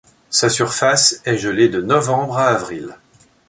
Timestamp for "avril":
2.47-2.97